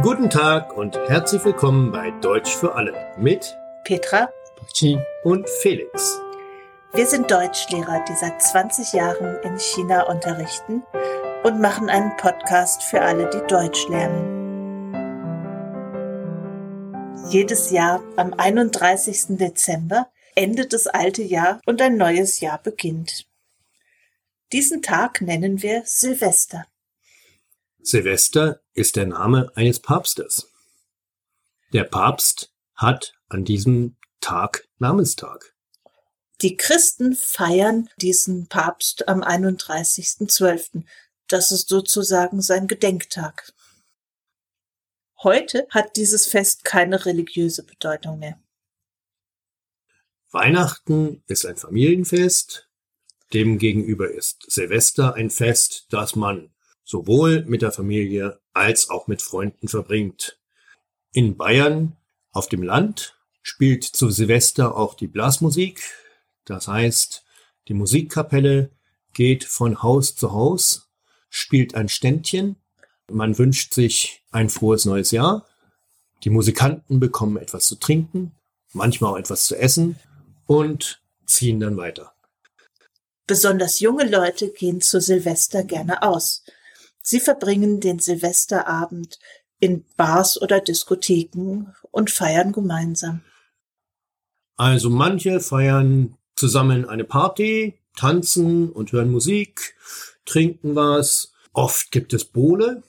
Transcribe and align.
Guten 0.00 0.30
Tag 0.30 0.74
und 0.74 0.96
herzlich 0.96 1.44
willkommen 1.44 1.92
bei 1.92 2.10
Deutsch 2.22 2.56
für 2.56 2.74
alle 2.74 2.94
mit 3.18 3.54
Petra 3.84 4.30
und 5.22 5.46
Felix. 5.60 6.18
Wir 6.94 7.06
sind 7.06 7.30
Deutschlehrer, 7.30 8.02
die 8.08 8.14
seit 8.14 8.42
20 8.42 8.94
Jahren 8.94 9.36
in 9.42 9.58
China 9.58 10.04
unterrichten 10.04 10.82
und 11.44 11.60
machen 11.60 11.90
einen 11.90 12.16
Podcast 12.16 12.82
für 12.82 13.02
alle, 13.02 13.28
die 13.28 13.46
Deutsch 13.46 13.86
lernen. 13.88 14.40
Jedes 17.28 17.70
Jahr 17.70 18.02
am 18.16 18.32
31. 18.32 19.36
Dezember 19.36 20.08
endet 20.34 20.72
das 20.72 20.86
alte 20.86 21.22
Jahr 21.22 21.60
und 21.66 21.82
ein 21.82 21.98
neues 21.98 22.40
Jahr 22.40 22.58
beginnt. 22.62 23.26
Diesen 24.52 24.80
Tag 24.80 25.20
nennen 25.20 25.60
wir 25.60 25.82
Silvester. 25.84 26.64
Silvester 27.84 28.60
ist 28.74 28.94
der 28.94 29.06
Name 29.06 29.50
eines 29.56 29.80
Papstes. 29.80 30.48
Der 31.72 31.82
Papst 31.82 32.52
hat 32.76 33.14
an 33.28 33.44
diesem 33.44 33.96
Tag 34.20 34.68
Namenstag. 34.78 35.54
Die 36.42 36.56
Christen 36.56 37.16
feiern 37.16 37.88
diesen 37.96 38.46
Papst 38.46 39.08
am 39.08 39.22
31.12. 39.22 40.84
Das 41.26 41.50
ist 41.50 41.68
sozusagen 41.68 42.40
sein 42.40 42.68
Gedenktag. 42.68 43.52
Heute 45.22 45.66
hat 45.70 45.96
dieses 45.96 46.26
Fest 46.26 46.64
keine 46.64 47.04
religiöse 47.04 47.64
Bedeutung 47.64 48.20
mehr. 48.20 48.40
Weihnachten 50.30 51.22
ist 51.26 51.46
ein 51.46 51.56
Familienfest. 51.56 52.68
Demgegenüber 53.32 54.10
ist 54.10 54.44
Silvester 54.50 55.14
ein 55.14 55.30
Fest, 55.30 55.86
das 55.90 56.16
man 56.16 56.52
sowohl 56.84 57.44
mit 57.46 57.62
der 57.62 57.72
Familie 57.72 58.40
als 58.52 58.90
auch 58.90 59.06
mit 59.06 59.22
Freunden 59.22 59.68
verbringt. 59.68 60.38
In 61.12 61.36
Bayern 61.36 61.96
auf 62.32 62.48
dem 62.48 62.62
Land 62.62 63.16
spielt 63.42 63.84
zu 63.84 64.10
Silvester 64.10 64.76
auch 64.76 64.94
die 64.94 65.08
Blasmusik. 65.08 65.82
Das 66.44 66.68
heißt, 66.68 67.24
die 67.68 67.74
Musikkapelle 67.74 68.70
geht 69.12 69.44
von 69.44 69.82
Haus 69.82 70.16
zu 70.16 70.32
Haus, 70.32 70.90
spielt 71.28 71.74
ein 71.74 71.88
Ständchen. 71.88 72.56
Man 73.10 73.38
wünscht 73.38 73.74
sich 73.74 74.24
ein 74.30 74.48
frohes 74.48 74.84
neues 74.84 75.10
Jahr. 75.10 75.46
Die 76.24 76.30
Musikanten 76.30 77.00
bekommen 77.00 77.36
etwas 77.36 77.66
zu 77.66 77.76
trinken, 77.76 78.32
manchmal 78.72 79.12
auch 79.12 79.18
etwas 79.18 79.44
zu 79.44 79.56
essen 79.56 79.96
und 80.46 81.02
ziehen 81.26 81.60
dann 81.60 81.76
weiter. 81.76 82.14
Besonders 83.26 83.80
junge 83.80 84.08
Leute 84.08 84.50
gehen 84.50 84.80
zu 84.80 85.00
Silvester 85.00 85.64
gerne 85.64 86.02
aus. 86.02 86.44
Sie 87.02 87.20
verbringen 87.20 87.80
den 87.80 87.98
Silvesterabend 87.98 89.18
in 89.58 89.84
Bars 89.96 90.40
oder 90.40 90.60
Diskotheken 90.60 91.74
und 91.90 92.10
feiern 92.10 92.52
gemeinsam. 92.52 93.22
Also 94.56 94.90
manche 94.90 95.40
feiern 95.40 96.16
zusammen 96.36 96.88
eine 96.88 97.04
Party, 97.04 97.78
tanzen 97.96 98.70
und 98.70 98.92
hören 98.92 99.10
Musik, 99.10 99.74
trinken 100.24 100.74
was. 100.74 101.32
Oft 101.52 101.90
gibt 101.90 102.12
es 102.12 102.24
Bowle. 102.24 102.82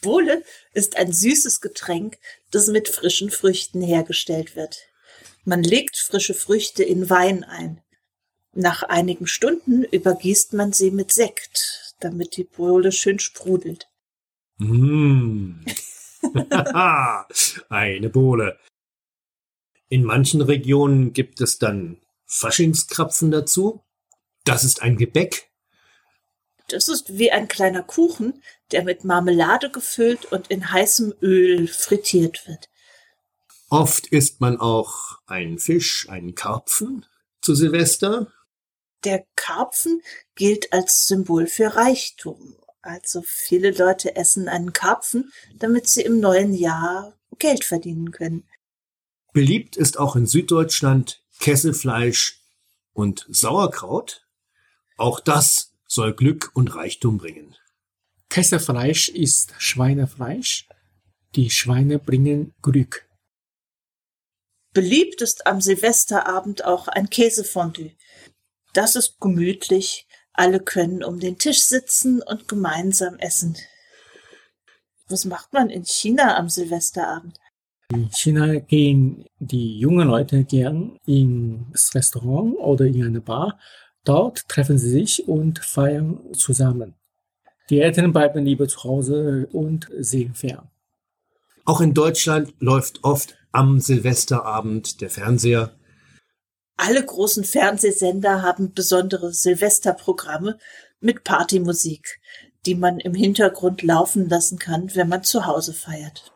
Bowle 0.00 0.42
ist 0.72 0.96
ein 0.96 1.12
süßes 1.12 1.60
Getränk, 1.60 2.18
das 2.50 2.68
mit 2.68 2.88
frischen 2.88 3.30
Früchten 3.30 3.82
hergestellt 3.82 4.56
wird. 4.56 4.78
Man 5.44 5.62
legt 5.62 5.96
frische 5.96 6.34
Früchte 6.34 6.82
in 6.82 7.10
Wein 7.10 7.44
ein. 7.44 7.80
Nach 8.54 8.82
einigen 8.82 9.26
Stunden 9.26 9.84
übergießt 9.84 10.52
man 10.52 10.72
sie 10.72 10.90
mit 10.90 11.12
Sekt, 11.12 11.81
damit 12.04 12.36
die 12.36 12.44
Bohle 12.44 12.92
schön 12.92 13.18
sprudelt. 13.18 13.88
Mmh. 14.58 15.64
Eine 17.68 18.08
Bohle. 18.08 18.58
In 19.88 20.04
manchen 20.04 20.40
Regionen 20.40 21.12
gibt 21.12 21.40
es 21.40 21.58
dann 21.58 21.98
Faschingskrapfen 22.26 23.30
dazu. 23.30 23.84
Das 24.44 24.64
ist 24.64 24.82
ein 24.82 24.96
Gebäck. 24.96 25.50
Das 26.68 26.88
ist 26.88 27.18
wie 27.18 27.30
ein 27.30 27.48
kleiner 27.48 27.82
Kuchen, 27.82 28.42
der 28.70 28.84
mit 28.84 29.04
Marmelade 29.04 29.70
gefüllt 29.70 30.24
und 30.26 30.48
in 30.48 30.72
heißem 30.72 31.12
Öl 31.20 31.68
frittiert 31.68 32.46
wird. 32.46 32.70
Oft 33.68 34.06
isst 34.06 34.40
man 34.40 34.58
auch 34.58 35.18
einen 35.26 35.58
Fisch, 35.58 36.08
einen 36.08 36.34
Karpfen 36.34 37.04
zu 37.42 37.54
Silvester. 37.54 38.32
Der 39.04 39.26
Karpfen 39.36 40.00
gilt 40.34 40.72
als 40.72 41.06
Symbol 41.06 41.46
für 41.46 41.74
Reichtum. 41.74 42.56
Also 42.82 43.22
viele 43.24 43.70
Leute 43.70 44.16
essen 44.16 44.48
einen 44.48 44.72
Karpfen, 44.72 45.32
damit 45.56 45.88
sie 45.88 46.02
im 46.02 46.20
neuen 46.20 46.54
Jahr 46.54 47.16
Geld 47.38 47.64
verdienen 47.64 48.10
können. 48.10 48.44
Beliebt 49.32 49.76
ist 49.76 49.98
auch 49.98 50.16
in 50.16 50.26
Süddeutschland 50.26 51.22
Kesselfleisch 51.38 52.40
und 52.92 53.26
Sauerkraut. 53.28 54.26
Auch 54.96 55.20
das 55.20 55.72
soll 55.86 56.14
Glück 56.14 56.50
und 56.54 56.74
Reichtum 56.74 57.18
bringen. 57.18 57.56
Kesselfleisch 58.28 59.08
ist 59.08 59.54
Schweinefleisch. 59.58 60.68
Die 61.34 61.50
Schweine 61.50 61.98
bringen 61.98 62.54
Glück. 62.62 63.08
Beliebt 64.72 65.20
ist 65.20 65.46
am 65.46 65.60
Silvesterabend 65.60 66.64
auch 66.64 66.88
ein 66.88 67.10
Käsefondue. 67.10 67.92
Das 68.72 68.96
ist 68.96 69.20
gemütlich. 69.20 70.06
Alle 70.32 70.60
können 70.60 71.04
um 71.04 71.20
den 71.20 71.38
Tisch 71.38 71.60
sitzen 71.60 72.22
und 72.22 72.48
gemeinsam 72.48 73.18
essen. 73.18 73.56
Was 75.08 75.26
macht 75.26 75.52
man 75.52 75.68
in 75.68 75.84
China 75.84 76.38
am 76.38 76.48
Silvesterabend? 76.48 77.38
In 77.92 78.10
China 78.10 78.60
gehen 78.60 79.26
die 79.38 79.78
jungen 79.78 80.08
Leute 80.08 80.44
gern 80.44 80.96
ins 81.04 81.94
Restaurant 81.94 82.56
oder 82.56 82.86
in 82.86 83.04
eine 83.04 83.20
Bar. 83.20 83.58
Dort 84.04 84.48
treffen 84.48 84.78
sie 84.78 84.88
sich 84.88 85.28
und 85.28 85.58
feiern 85.58 86.32
zusammen. 86.32 86.94
Die 87.68 87.80
Eltern 87.80 88.12
bleiben 88.12 88.44
lieber 88.44 88.66
zu 88.66 88.84
Hause 88.84 89.48
und 89.52 89.88
sehen 89.98 90.34
fern. 90.34 90.70
Auch 91.66 91.82
in 91.82 91.92
Deutschland 91.92 92.54
läuft 92.58 93.04
oft 93.04 93.36
am 93.52 93.78
Silvesterabend 93.78 95.02
der 95.02 95.10
Fernseher 95.10 95.76
alle 96.76 97.04
großen 97.04 97.44
Fernsehsender 97.44 98.42
haben 98.42 98.72
besondere 98.74 99.32
Silvesterprogramme 99.32 100.58
mit 101.00 101.24
Partymusik, 101.24 102.20
die 102.66 102.74
man 102.74 102.98
im 102.98 103.14
Hintergrund 103.14 103.82
laufen 103.82 104.28
lassen 104.28 104.58
kann, 104.58 104.94
wenn 104.94 105.08
man 105.08 105.22
zu 105.22 105.46
Hause 105.46 105.74
feiert. 105.74 106.32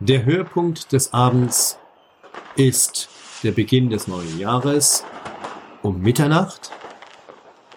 Der 0.00 0.24
Höhepunkt 0.24 0.92
des 0.92 1.12
Abends 1.12 1.78
ist 2.56 3.08
der 3.42 3.52
Beginn 3.52 3.90
des 3.90 4.08
neuen 4.08 4.38
Jahres 4.38 5.04
um 5.82 6.00
Mitternacht. 6.00 6.70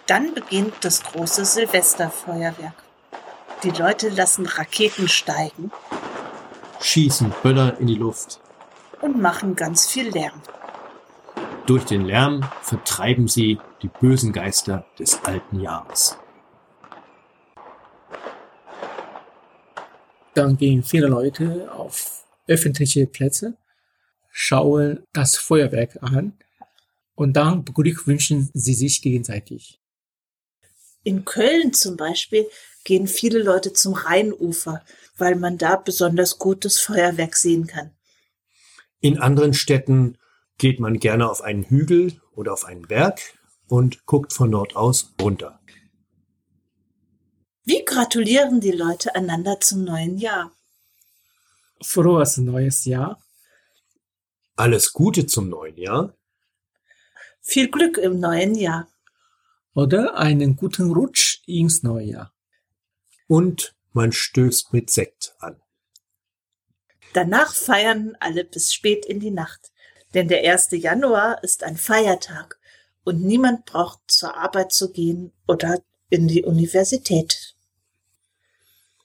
Dann 0.06 0.34
beginnt 0.34 0.74
das 0.82 1.04
große 1.04 1.46
Silvesterfeuerwerk. 1.46 2.84
Die 3.64 3.72
Leute 3.72 4.10
lassen 4.10 4.46
Raketen 4.46 5.08
steigen 5.08 5.72
schießen 6.82 7.34
Böller 7.44 7.80
in 7.80 7.88
die 7.88 7.96
Luft 7.96 8.40
und 9.02 9.22
machen 9.22 9.56
ganz 9.56 9.88
viel 9.88 10.10
Lärm. 10.10 10.42
Durch 11.66 11.86
den 11.86 12.06
Lärm 12.06 12.44
vertreiben 12.62 13.28
sie 13.28 13.60
die 13.82 13.90
bösen 13.90 14.34
Geister 14.34 14.86
des 14.98 15.24
alten 15.24 15.60
Jahres. 15.60 16.18
Dann 20.34 20.58
gehen 20.58 20.84
viele 20.84 21.08
Leute 21.08 21.72
auf 21.74 22.24
öffentliche 22.48 23.06
Plätze, 23.06 23.58
schauen 24.32 25.04
das 25.14 25.38
Feuerwerk 25.38 26.02
an 26.02 26.34
und 27.16 27.34
dann 27.34 27.66
beglückwünschen 27.66 28.50
sie 28.54 28.74
sich 28.74 29.02
gegenseitig. 29.02 29.80
In 31.04 31.26
Köln 31.26 31.74
zum 31.74 31.98
Beispiel 31.98 32.48
gehen 32.90 33.06
viele 33.06 33.44
Leute 33.44 33.72
zum 33.72 33.94
Rheinufer, 33.94 34.84
weil 35.16 35.36
man 35.36 35.60
da 35.60 35.76
besonders 35.76 36.40
gutes 36.40 36.80
Feuerwerk 36.80 37.36
sehen 37.36 37.68
kann. 37.68 37.92
In 39.00 39.20
anderen 39.20 39.54
Städten 39.54 40.18
geht 40.58 40.80
man 40.80 40.98
gerne 40.98 41.30
auf 41.30 41.44
einen 41.44 41.66
Hügel 41.66 42.20
oder 42.32 42.52
auf 42.52 42.66
einen 42.66 42.88
Berg 42.88 43.20
und 43.68 44.08
guckt 44.08 44.34
von 44.34 44.52
dort 44.52 44.76
aus 44.76 45.14
runter. 45.22 45.60
Wie 47.64 47.86
gratulieren 47.86 48.60
die 48.60 48.72
Leute 48.72 49.14
einander 49.14 49.60
zum 49.60 49.84
neuen 49.84 50.18
Jahr? 50.18 50.52
Frohes 51.84 52.38
neues 52.38 52.86
Jahr. 52.86 53.22
Alles 54.56 54.94
Gute 54.94 55.28
zum 55.28 55.48
neuen 55.50 55.78
Jahr. 55.78 56.16
Viel 57.42 57.70
Glück 57.70 58.00
im 58.00 58.20
neuen 58.20 58.56
Jahr. 58.56 58.88
Oder 59.76 60.18
einen 60.18 60.56
guten 60.56 60.92
Rutsch 60.92 61.44
ins 61.46 61.84
neue 61.84 62.06
Jahr. 62.06 62.34
Und 63.30 63.76
man 63.94 64.12
stößt 64.12 64.74
mit 64.74 64.90
Sekt 64.90 65.36
an. 65.40 65.56
Danach 67.14 67.54
feiern 67.54 68.18
alle 68.20 68.44
bis 68.44 68.74
spät 68.74 69.06
in 69.06 69.20
die 69.20 69.30
Nacht, 69.30 69.72
denn 70.16 70.28
der 70.28 70.52
1. 70.52 70.70
Januar 70.72 71.44
ist 71.44 71.64
ein 71.64 71.78
Feiertag 71.78 72.60
und 73.04 73.22
niemand 73.22 73.66
braucht 73.66 74.00
zur 74.08 74.36
Arbeit 74.36 74.72
zu 74.72 74.92
gehen 74.92 75.32
oder 75.48 75.80
in 76.10 76.28
die 76.28 76.44
Universität. 76.44 77.56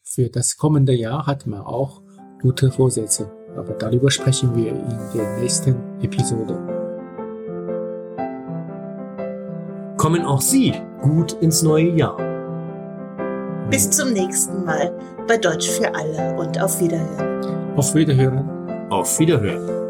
Für 0.03 0.31
das 0.31 0.57
kommende 0.57 0.95
Jahr 0.95 1.27
hat 1.27 1.47
man 1.47 1.61
auch 1.61 2.01
gute 2.41 2.71
Vorsätze, 2.71 3.31
aber 3.57 3.75
darüber 3.75 4.11
sprechen 4.11 4.57
wir 4.57 4.71
in 4.71 5.11
der 5.15 5.39
nächsten 5.41 6.01
Episode. 6.01 6.55
Kommen 9.99 10.23
auch 10.23 10.41
Sie 10.41 10.73
gut 11.03 11.33
ins 11.43 11.63
neue 11.63 11.95
Jahr. 11.95 12.24
Bis 13.75 13.91
zum 13.91 14.13
nächsten 14.13 14.65
Mal 14.65 14.97
bei 15.27 15.37
Deutsch 15.37 15.69
für 15.69 15.93
alle 15.93 16.37
und 16.37 16.63
auf 16.63 16.81
Wiederhören. 16.81 17.75
Auf 17.77 17.93
Wiederhören. 17.93 18.49
Auf 18.89 19.19
Wiederhören. 19.19 19.84